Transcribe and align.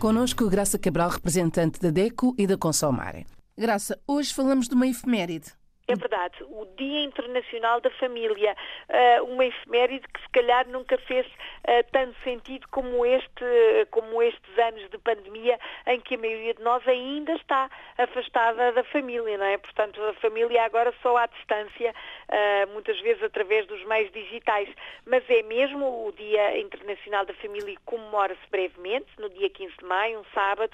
Conosco 0.00 0.48
Graça 0.48 0.78
Cabral, 0.78 1.10
representante 1.10 1.78
da 1.78 1.90
DECO 1.90 2.34
e 2.38 2.46
da 2.46 2.56
Consomare. 2.56 3.26
Graça, 3.54 4.00
hoje 4.06 4.32
falamos 4.32 4.66
de 4.66 4.74
uma 4.74 4.86
efeméride. 4.86 5.52
É 5.90 5.96
verdade, 5.96 6.36
o 6.44 6.64
Dia 6.76 7.02
Internacional 7.02 7.80
da 7.80 7.90
Família, 7.90 8.56
uh, 8.88 9.24
uma 9.24 9.44
efeméride 9.44 10.06
que 10.06 10.20
se 10.20 10.28
calhar 10.28 10.68
nunca 10.68 10.96
fez 10.98 11.26
uh, 11.26 11.84
tanto 11.90 12.16
sentido 12.22 12.68
como, 12.70 13.04
este, 13.04 13.44
como 13.90 14.22
estes 14.22 14.56
anos 14.56 14.88
de 14.88 14.98
pandemia 14.98 15.58
em 15.88 16.00
que 16.00 16.14
a 16.14 16.18
maioria 16.18 16.54
de 16.54 16.62
nós 16.62 16.86
ainda 16.86 17.32
está 17.32 17.68
afastada 17.98 18.70
da 18.70 18.84
família, 18.84 19.36
não 19.36 19.44
é? 19.44 19.58
Portanto, 19.58 20.00
a 20.00 20.14
família 20.14 20.62
agora 20.62 20.94
só 21.02 21.16
à 21.16 21.26
distância, 21.26 21.92
uh, 21.92 22.72
muitas 22.72 23.00
vezes 23.00 23.24
através 23.24 23.66
dos 23.66 23.84
meios 23.86 24.12
digitais. 24.12 24.68
Mas 25.04 25.28
é 25.28 25.42
mesmo 25.42 26.06
o 26.06 26.12
Dia 26.12 26.56
Internacional 26.56 27.26
da 27.26 27.34
Família 27.34 27.76
comemora-se 27.84 28.48
brevemente, 28.48 29.08
no 29.18 29.28
dia 29.28 29.50
15 29.50 29.74
de 29.76 29.84
maio, 29.84 30.20
um 30.20 30.24
sábado, 30.32 30.72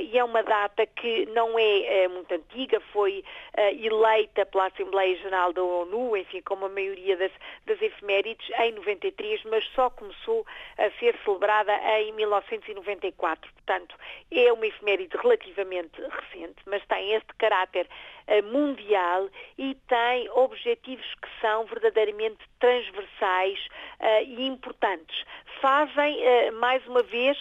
e 0.00 0.18
é 0.18 0.24
uma 0.24 0.42
data 0.42 0.86
que 0.86 1.26
não 1.26 1.58
é 1.58 2.08
muito 2.08 2.32
antiga, 2.32 2.80
foi 2.92 3.24
eleita 3.56 4.35
eleita 4.36 4.46
pela 4.46 4.66
Assembleia 4.66 5.16
Geral 5.16 5.52
da 5.52 5.62
ONU, 5.62 6.16
enfim, 6.16 6.42
como 6.42 6.66
a 6.66 6.68
maioria 6.68 7.16
das, 7.16 7.32
das 7.64 7.80
efemérides, 7.80 8.46
em 8.58 8.72
93, 8.72 9.42
mas 9.44 9.64
só 9.74 9.88
começou 9.90 10.46
a 10.76 10.90
ser 10.98 11.16
celebrada 11.24 11.72
em 12.00 12.12
1994. 12.12 13.50
Portanto, 13.52 13.96
é 14.30 14.52
uma 14.52 14.66
efeméride 14.66 15.16
relativamente 15.16 16.00
recente, 16.00 16.56
mas 16.66 16.84
tem 16.86 17.14
este 17.14 17.34
caráter 17.38 17.88
uh, 18.28 18.42
mundial 18.44 19.28
e 19.56 19.74
tem 19.88 20.28
objetivos 20.30 21.06
que 21.14 21.28
são 21.40 21.64
verdadeiramente 21.64 22.38
transversais 22.60 23.58
uh, 24.00 24.24
e 24.24 24.46
importantes. 24.46 25.24
Fazem, 25.66 26.16
uh, 26.16 26.52
mais 26.60 26.86
uma 26.86 27.02
vez, 27.02 27.36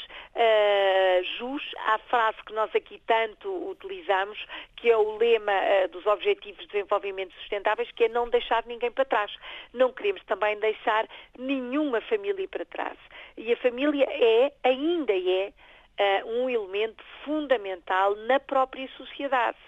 jus 1.38 1.62
à 1.86 2.00
frase 2.10 2.38
que 2.44 2.54
nós 2.54 2.76
aqui 2.76 3.00
tanto 3.06 3.70
utilizamos, 3.70 4.44
que 4.78 4.90
é 4.90 4.98
o 4.98 5.16
lema 5.18 5.54
dos 5.92 6.04
Objetivos 6.08 6.60
de 6.62 6.72
Desenvolvimento 6.72 7.36
Sustentáveis, 7.36 7.92
que 7.92 8.06
é 8.06 8.10
não 8.10 8.28
deixar 8.28 8.66
ninguém 8.66 8.90
para 8.92 9.06
trás. 9.06 9.32
Não 9.72 9.94
queremos 9.94 10.24
também 10.24 10.60
deixar 10.60 11.08
nenhuma 11.38 12.02
família 12.02 12.48
para 12.48 12.66
trás. 12.66 12.98
E 13.38 13.54
a 13.54 13.58
família 13.58 14.08
é, 14.10 14.52
ainda 14.64 15.14
é, 15.14 16.24
um 16.26 16.50
elemento 16.50 17.04
fundamental 17.24 18.16
na 18.16 18.40
própria 18.40 18.88
sociedade 18.98 19.60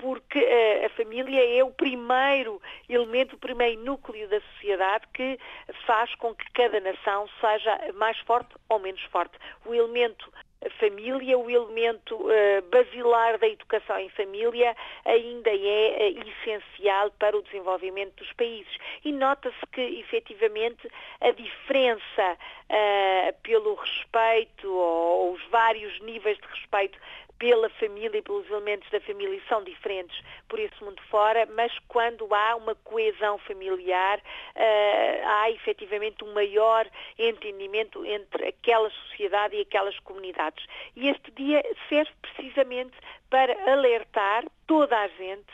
porque 0.00 0.38
uh, 0.38 0.86
a 0.86 0.88
família 0.90 1.58
é 1.58 1.62
o 1.62 1.70
primeiro 1.70 2.60
elemento, 2.88 3.36
o 3.36 3.38
primeiro 3.38 3.82
núcleo 3.82 4.26
da 4.28 4.40
sociedade 4.40 5.06
que 5.12 5.38
faz 5.86 6.14
com 6.14 6.34
que 6.34 6.50
cada 6.52 6.80
nação 6.80 7.28
seja 7.40 7.92
mais 7.94 8.18
forte 8.20 8.54
ou 8.68 8.78
menos 8.78 9.02
forte. 9.12 9.36
O 9.66 9.74
elemento 9.74 10.32
família, 10.78 11.38
o 11.38 11.48
elemento 11.48 12.16
uh, 12.16 12.62
basilar 12.70 13.38
da 13.38 13.48
educação 13.48 13.98
em 13.98 14.10
família 14.10 14.76
ainda 15.06 15.50
é 15.50 16.12
uh, 16.12 16.28
essencial 16.28 17.10
para 17.18 17.36
o 17.36 17.42
desenvolvimento 17.42 18.16
dos 18.16 18.30
países. 18.34 18.72
E 19.04 19.10
nota-se 19.10 19.66
que, 19.72 19.80
efetivamente, 19.80 20.86
a 21.20 21.30
diferença 21.30 22.36
uh, 22.68 23.32
pelo 23.42 23.74
respeito 23.74 24.70
ou, 24.70 25.28
ou 25.28 25.32
os 25.32 25.42
vários 25.46 25.98
níveis 26.00 26.36
de 26.36 26.46
respeito 26.48 26.98
pela 27.40 27.70
família 27.70 28.18
e 28.18 28.22
pelos 28.22 28.48
elementos 28.50 28.88
da 28.90 29.00
família 29.00 29.40
são 29.48 29.64
diferentes 29.64 30.16
por 30.46 30.58
esse 30.60 30.84
mundo 30.84 31.00
fora, 31.10 31.48
mas 31.56 31.72
quando 31.88 32.32
há 32.32 32.54
uma 32.54 32.74
coesão 32.74 33.38
familiar, 33.38 34.18
uh, 34.18 35.26
há 35.26 35.50
efetivamente 35.50 36.22
um 36.22 36.34
maior 36.34 36.86
entendimento 37.18 38.04
entre 38.04 38.46
aquela 38.48 38.90
sociedade 38.90 39.56
e 39.56 39.62
aquelas 39.62 39.98
comunidades. 40.00 40.64
E 40.94 41.08
este 41.08 41.30
dia 41.30 41.64
serve 41.88 42.12
precisamente 42.20 42.96
para 43.30 43.54
alertar 43.72 44.44
toda 44.66 44.98
a 44.98 45.08
gente 45.08 45.50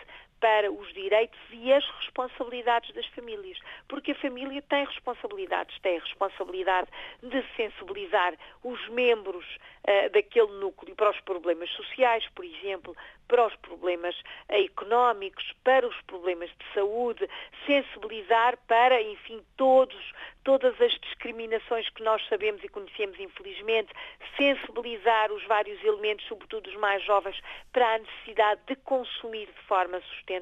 para 0.47 0.71
os 0.71 0.95
direitos 0.95 1.41
e 1.51 1.73
as 1.73 1.85
responsabilidades 1.99 2.95
das 2.95 3.07
famílias, 3.07 3.59
porque 3.89 4.13
a 4.13 4.15
família 4.15 4.63
tem 4.63 4.85
responsabilidades, 4.85 5.77
tem 5.81 5.97
a 5.97 6.01
responsabilidade 6.01 6.89
de 7.21 7.45
sensibilizar 7.57 8.35
os 8.63 8.89
membros 8.91 9.45
uh, 9.83 10.11
daquele 10.13 10.53
núcleo 10.61 10.95
para 10.95 11.11
os 11.11 11.21
problemas 11.23 11.69
sociais, 11.71 12.25
por 12.33 12.45
exemplo, 12.45 12.97
para 13.27 13.45
os 13.45 13.57
problemas 13.57 14.15
uh, 14.49 14.55
económicos, 14.55 15.53
para 15.65 15.85
os 15.85 16.01
problemas 16.03 16.49
de 16.51 16.75
saúde, 16.75 17.29
sensibilizar 17.67 18.57
para, 18.69 19.03
enfim, 19.03 19.43
todos, 19.57 20.13
todas 20.45 20.81
as 20.81 20.93
discriminações 21.01 21.89
que 21.89 22.05
nós 22.05 22.25
sabemos 22.29 22.63
e 22.63 22.69
conhecemos, 22.69 23.19
infelizmente, 23.19 23.93
sensibilizar 24.37 25.33
os 25.33 25.45
vários 25.45 25.83
elementos, 25.83 26.25
sobretudo 26.29 26.69
os 26.69 26.77
mais 26.77 27.03
jovens, 27.03 27.41
para 27.73 27.95
a 27.95 27.99
necessidade 27.99 28.61
de 28.69 28.77
consumir 28.77 29.47
de 29.47 29.63
forma 29.67 30.01
sustentável, 30.01 30.36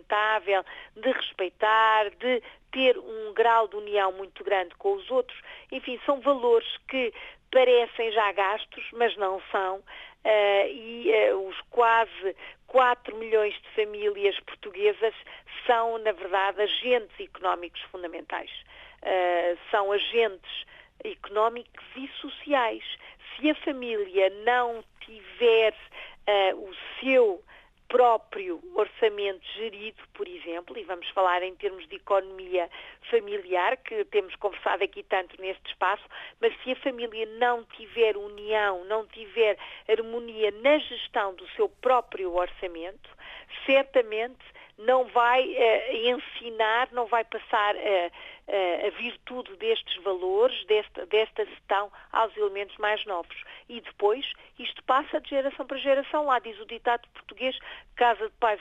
de 0.97 1.13
respeitar, 1.13 2.11
de 2.11 2.43
ter 2.73 2.99
um 2.99 3.33
grau 3.33 3.69
de 3.69 3.77
união 3.77 4.13
muito 4.13 4.43
grande 4.43 4.75
com 4.77 4.95
os 4.95 5.11
outros. 5.11 5.39
Enfim, 5.71 5.99
são 6.05 6.21
valores 6.21 6.69
que 6.89 7.13
parecem 7.51 8.11
já 8.11 8.33
gastos, 8.33 8.85
mas 8.93 9.17
não 9.17 9.41
são. 9.53 9.77
Uh, 10.25 10.67
e 10.69 11.13
uh, 11.33 11.49
os 11.49 11.61
quase 11.71 12.37
4 12.67 13.15
milhões 13.17 13.55
de 13.55 13.69
famílias 13.71 14.39
portuguesas 14.41 15.15
são, 15.67 15.99
na 15.99 16.13
verdade, 16.13 16.63
agentes 16.63 17.21
económicos 17.21 17.81
fundamentais. 17.93 18.51
Uh, 19.03 19.59
são 19.71 19.93
agentes 19.93 20.65
económicos 21.05 21.85
e 21.95 22.09
sociais. 22.21 22.83
Se 23.37 23.51
a 23.51 23.55
família 23.57 24.31
não 24.45 24.83
tiver 25.01 25.75
o 26.57 26.73
seu 27.01 27.45
próprio 27.95 28.61
orçamento 28.75 29.47
gerido, 29.55 30.03
por 30.15 30.27
exemplo, 30.27 30.77
e 30.77 30.83
vamos 30.83 31.09
falar 31.11 31.45
em 31.45 31.55
termos 31.55 31.87
de 31.87 31.95
economia 31.95 32.69
familiar, 33.09 33.77
que 33.77 34.05
temos 34.07 34.35
conversado 34.35 34.83
aqui 34.83 35.05
tanto 35.05 35.41
neste 35.41 35.71
espaço, 35.71 36.03
mas 36.41 36.53
se 36.65 36.73
a 36.73 36.77
família 36.77 37.25
não 37.39 37.63
tiver 37.77 38.17
união, 38.17 38.85
não 38.87 39.07
tiver 39.07 39.57
harmonia 39.89 40.51
na 40.61 40.77
gestão 40.79 41.37
do 41.37 41.49
seu 41.51 41.69
próprio 41.69 42.35
orçamento, 42.35 43.09
certamente 43.65 44.45
não 44.77 45.05
vai 45.05 45.45
uh, 45.45 45.97
ensinar, 45.97 46.89
não 46.91 47.07
vai 47.07 47.23
passar 47.23 47.77
uh, 47.77 48.11
a 48.47 48.91
virtude 48.91 49.57
destes 49.57 50.03
valores, 50.03 50.65
desta, 50.67 51.07
desta 51.07 51.45
gestão 51.47 51.91
aos 52.13 52.37
elementos 52.37 52.77
mais 52.77 53.05
novos. 53.07 53.37
E 53.69 53.81
depois, 53.81 54.31
isto 54.59 54.83
passa 54.85 55.21
de 55.21 55.31
geração 55.31 55.67
para 55.67 55.79
geração. 55.79 56.27
Lá 56.27 56.39
diz 56.39 56.59
o 56.61 56.67
ditado 56.67 57.09
português, 57.15 57.59
casa 57.97 58.29
de 58.29 58.35
pais, 58.37 58.61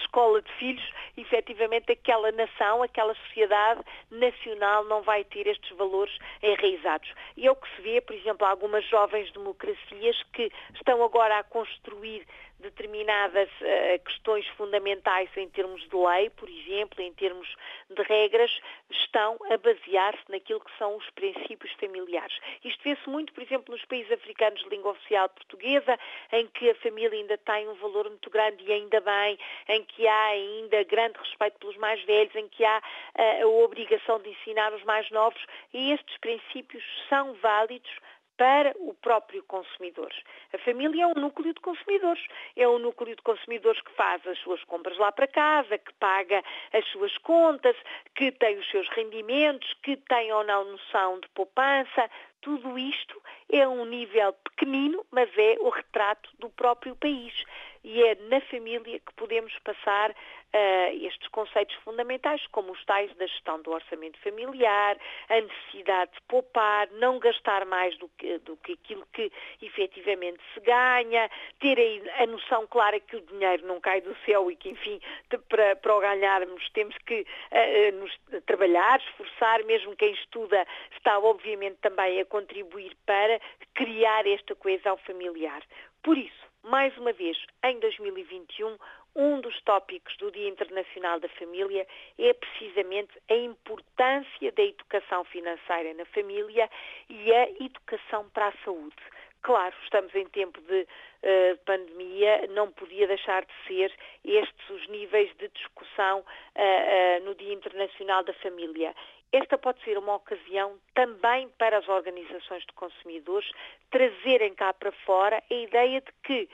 escola 0.00 0.40
de 0.40 0.52
filhos, 0.52 0.92
efetivamente 1.16 1.92
aquela 1.92 2.32
nação, 2.32 2.82
aquela 2.82 3.14
sociedade 3.14 3.82
nacional 4.10 4.84
não 4.84 5.02
vai 5.02 5.24
ter 5.24 5.46
estes 5.46 5.76
valores 5.76 6.16
enraizados. 6.42 7.12
E 7.36 7.46
é 7.46 7.50
o 7.50 7.56
que 7.56 7.68
se 7.76 7.82
vê, 7.82 8.00
por 8.00 8.14
exemplo, 8.14 8.46
algumas 8.46 8.84
jovens 8.86 9.30
democracias 9.32 10.22
que 10.32 10.50
estão 10.74 11.02
agora 11.02 11.38
a 11.38 11.44
construir 11.44 12.26
determinadas 12.60 13.48
uh, 13.60 14.04
questões 14.04 14.46
fundamentais 14.56 15.30
em 15.36 15.48
termos 15.48 15.80
de 15.88 15.96
lei, 15.96 16.28
por 16.30 16.48
exemplo, 16.48 17.00
em 17.00 17.12
termos 17.12 17.48
de 17.88 18.02
regras, 18.02 18.50
estão 18.90 19.17
a 19.18 19.56
basear-se 19.58 20.22
naquilo 20.28 20.60
que 20.60 20.78
são 20.78 20.96
os 20.96 21.10
princípios 21.10 21.72
familiares. 21.74 22.38
Isto 22.64 22.82
vê-se 22.84 23.08
muito, 23.08 23.32
por 23.32 23.42
exemplo, 23.42 23.74
nos 23.74 23.84
países 23.84 24.12
africanos 24.12 24.62
de 24.62 24.68
língua 24.68 24.92
oficial 24.92 25.28
portuguesa, 25.28 25.98
em 26.32 26.46
que 26.48 26.70
a 26.70 26.74
família 26.76 27.18
ainda 27.18 27.36
tem 27.38 27.68
um 27.68 27.74
valor 27.74 28.08
muito 28.08 28.30
grande 28.30 28.64
e 28.64 28.72
ainda 28.72 29.00
bem, 29.00 29.38
em 29.68 29.84
que 29.84 30.06
há 30.06 30.26
ainda 30.26 30.84
grande 30.84 31.18
respeito 31.18 31.58
pelos 31.58 31.76
mais 31.76 32.02
velhos, 32.04 32.34
em 32.34 32.48
que 32.48 32.64
há 32.64 32.78
uh, 32.78 33.44
a 33.44 33.46
obrigação 33.46 34.20
de 34.20 34.30
ensinar 34.30 34.72
os 34.72 34.84
mais 34.84 35.10
novos, 35.10 35.40
e 35.72 35.92
estes 35.92 36.16
princípios 36.18 36.84
são 37.08 37.34
válidos 37.34 37.90
para 38.38 38.72
o 38.78 38.94
próprio 38.94 39.42
consumidor. 39.42 40.10
A 40.54 40.58
família 40.58 41.02
é 41.02 41.06
um 41.08 41.14
núcleo 41.14 41.52
de 41.52 41.60
consumidores. 41.60 42.24
É 42.56 42.66
um 42.66 42.78
núcleo 42.78 43.14
de 43.14 43.22
consumidores 43.22 43.82
que 43.82 43.92
faz 43.92 44.24
as 44.26 44.38
suas 44.38 44.62
compras 44.64 44.96
lá 44.96 45.10
para 45.12 45.26
casa, 45.26 45.76
que 45.76 45.92
paga 45.94 46.42
as 46.72 46.86
suas 46.88 47.18
contas, 47.18 47.76
que 48.14 48.30
tem 48.30 48.56
os 48.56 48.70
seus 48.70 48.88
rendimentos, 48.90 49.74
que 49.82 49.96
tem 49.96 50.32
ou 50.32 50.44
não 50.44 50.64
noção 50.64 51.18
de 51.20 51.28
poupança. 51.30 52.08
Tudo 52.40 52.78
isto 52.78 53.20
é 53.50 53.66
um 53.66 53.84
nível 53.84 54.32
pequenino, 54.32 55.04
mas 55.10 55.28
é 55.36 55.56
o 55.58 55.68
retrato 55.68 56.30
do 56.38 56.48
próprio 56.48 56.94
país. 56.94 57.34
E 57.84 58.02
é 58.02 58.14
na 58.28 58.40
família 58.42 58.98
que 58.98 59.14
podemos 59.14 59.52
passar 59.60 60.10
uh, 60.10 61.06
estes 61.06 61.28
conceitos 61.28 61.74
fundamentais, 61.76 62.44
como 62.48 62.72
os 62.72 62.84
tais 62.84 63.14
da 63.16 63.26
gestão 63.26 63.60
do 63.62 63.70
orçamento 63.70 64.18
familiar, 64.20 64.96
a 65.28 65.40
necessidade 65.40 66.12
de 66.12 66.20
poupar, 66.28 66.88
não 66.92 67.18
gastar 67.18 67.64
mais 67.66 67.96
do 67.98 68.08
que, 68.18 68.38
do 68.38 68.56
que 68.58 68.72
aquilo 68.72 69.06
que 69.12 69.30
efetivamente 69.62 70.40
se 70.54 70.60
ganha, 70.60 71.30
ter 71.60 71.78
a, 71.78 72.22
a 72.22 72.26
noção 72.26 72.66
clara 72.66 73.00
que 73.00 73.16
o 73.16 73.20
dinheiro 73.20 73.66
não 73.66 73.80
cai 73.80 74.00
do 74.00 74.16
céu 74.24 74.50
e 74.50 74.56
que, 74.56 74.70
enfim, 74.70 75.00
para, 75.48 75.76
para 75.76 75.96
o 75.96 76.00
ganharmos 76.00 76.68
temos 76.70 76.96
que 76.98 77.20
uh, 77.20 77.96
nos, 77.96 78.18
trabalhar, 78.46 79.00
esforçar, 79.00 79.64
mesmo 79.64 79.96
quem 79.96 80.12
estuda 80.12 80.66
está 80.96 81.18
obviamente 81.18 81.76
também 81.80 82.20
a 82.20 82.24
contribuir 82.24 82.96
para 83.06 83.40
criar 83.74 84.26
esta 84.26 84.54
coesão 84.54 84.96
familiar. 84.98 85.62
Por 86.02 86.16
isso, 86.16 86.47
mais 86.68 86.96
uma 86.98 87.12
vez, 87.12 87.36
em 87.64 87.78
2021, 87.80 88.76
um 89.16 89.40
dos 89.40 89.58
tópicos 89.62 90.16
do 90.18 90.30
Dia 90.30 90.48
Internacional 90.48 91.18
da 91.18 91.28
Família 91.30 91.86
é 92.18 92.32
precisamente 92.34 93.10
a 93.30 93.34
importância 93.34 94.52
da 94.52 94.62
educação 94.62 95.24
financeira 95.24 95.94
na 95.94 96.04
família 96.06 96.70
e 97.08 97.32
a 97.32 97.50
educação 97.52 98.28
para 98.30 98.48
a 98.48 98.52
saúde. 98.64 98.96
Claro, 99.42 99.74
estamos 99.84 100.14
em 100.14 100.26
tempo 100.26 100.60
de 100.60 100.82
uh, 100.82 101.58
pandemia, 101.64 102.46
não 102.50 102.70
podia 102.70 103.06
deixar 103.06 103.44
de 103.44 103.52
ser 103.66 103.92
estes 104.24 104.70
os 104.70 104.86
níveis 104.88 105.34
de 105.38 105.48
discussão 105.48 106.20
uh, 106.20 106.22
uh, 106.22 107.24
no 107.24 107.34
Dia 107.34 107.54
Internacional 107.54 108.24
da 108.24 108.34
Família. 108.34 108.94
Esta 109.32 109.58
pode 109.58 109.82
ser 109.84 109.98
uma 109.98 110.14
ocasião 110.14 110.78
também 110.94 111.48
para 111.58 111.78
as 111.78 111.88
organizações 111.88 112.64
de 112.64 112.72
consumidores 112.72 113.50
trazerem 113.90 114.54
cá 114.54 114.72
para 114.72 114.92
fora 114.92 115.42
a 115.50 115.54
ideia 115.54 116.00
de 116.00 116.12
que 116.22 116.48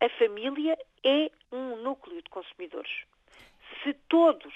a 0.00 0.08
família 0.10 0.76
é 1.04 1.30
um 1.52 1.76
núcleo 1.76 2.20
de 2.20 2.28
consumidores. 2.30 3.04
Se 3.82 3.94
todos 4.08 4.52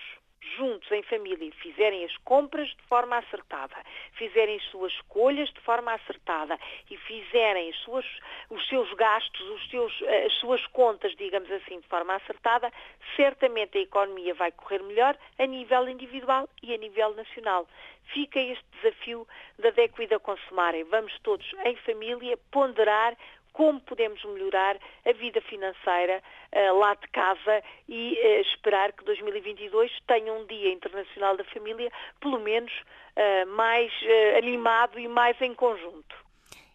juntos 0.56 0.91
em 0.93 1.02
família 1.02 1.50
fizerem 1.52 2.05
as 2.05 2.17
compras 2.19 2.69
de 2.69 2.82
forma 2.88 3.17
acertada, 3.19 3.76
fizerem 4.12 4.56
as 4.56 4.64
suas 4.64 4.93
escolhas 4.93 5.49
de 5.52 5.61
forma 5.61 5.93
acertada 5.93 6.58
e 6.91 6.96
fizerem 6.96 7.70
as 7.70 7.76
suas, 7.79 8.06
os 8.50 8.67
seus 8.69 8.93
gastos, 8.94 9.41
os 9.41 9.70
seus, 9.70 10.02
eh, 10.02 10.26
as 10.26 10.32
suas 10.35 10.64
contas, 10.69 11.14
digamos 11.17 11.50
assim, 11.50 11.81
de 11.81 11.87
forma 11.88 12.14
acertada, 12.14 12.73
certamente 13.17 13.79
a 13.79 13.82
economia 13.82 14.35
vai 14.35 14.52
correr 14.52 14.82
melhor 14.82 15.17
a 15.38 15.46
nível 15.46 15.88
individual 15.88 16.49
e 16.62 16.75
a 16.75 16.76
nível 16.76 17.14
nacional. 17.14 17.67
Fica 18.12 18.38
este 18.38 18.64
desafio 18.75 19.26
da 19.58 19.70
DECO 19.70 20.02
e 20.02 20.06
da 20.06 20.19
Consumarem. 20.19 20.85
Vamos 20.85 21.19
todos 21.20 21.47
em 21.64 21.75
família 21.76 22.37
ponderar 22.50 23.17
como 23.54 23.80
podemos 23.80 24.22
melhorar 24.24 24.76
a 25.06 25.12
vida 25.12 25.40
financeira 25.40 26.20
uh, 26.52 26.78
lá 26.78 26.94
de 26.94 27.08
casa 27.08 27.62
e 27.88 28.12
uh, 28.12 28.40
esperar 28.42 28.92
que 28.92 29.04
2022 29.04 29.90
tenha 30.06 30.32
um 30.32 30.44
Dia 30.44 30.72
Internacional 30.72 31.36
da 31.36 31.44
Família, 31.44 31.90
pelo 32.20 32.40
menos 32.40 32.72
uh, 32.72 33.46
mais 33.56 33.90
animado 34.36 34.98
e 34.98 35.08
mais 35.08 35.40
em 35.40 35.54
conjunto. 35.54 36.14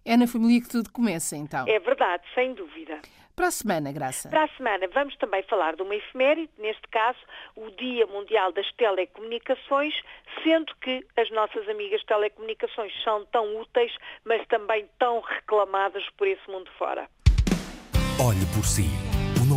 É 0.06 0.16
na 0.16 0.26
família 0.26 0.62
que 0.62 0.70
tudo 0.70 0.90
começa, 0.92 1.36
então. 1.36 1.68
É 1.68 1.78
verdade, 1.80 2.24
sem 2.34 2.54
dúvida. 2.54 3.02
Para 3.40 3.48
a 3.48 3.52
semana, 3.52 3.90
Graça. 3.94 4.28
Para 4.28 4.44
a 4.44 4.48
semana 4.50 4.86
vamos 4.94 5.16
também 5.16 5.42
falar 5.44 5.74
de 5.74 5.82
uma 5.82 5.96
efeméride, 5.96 6.52
neste 6.58 6.86
caso 6.90 7.18
o 7.56 7.72
Dia 7.72 8.06
Mundial 8.06 8.52
das 8.52 8.70
Telecomunicações, 8.74 9.94
sendo 10.44 10.76
que 10.82 11.08
as 11.16 11.32
nossas 11.32 11.66
amigas 11.70 12.04
telecomunicações 12.04 12.92
são 13.02 13.26
tão 13.28 13.56
úteis, 13.62 13.96
mas 14.26 14.46
também 14.48 14.90
tão 15.00 15.22
reclamadas 15.22 16.04
por 16.18 16.28
esse 16.28 16.52
mundo 16.52 16.70
fora. 16.78 17.08
Olhe 18.20 18.46
por 18.54 18.66
si, 18.66 18.90